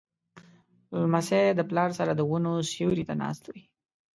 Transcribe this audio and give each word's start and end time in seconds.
لمسی 1.01 1.43
د 1.55 1.61
پلار 1.69 1.89
سره 1.99 2.11
د 2.15 2.21
ونو 2.29 2.53
سیوري 2.71 3.03
ته 3.09 3.13
ناست 3.21 3.43
وي. 3.53 3.63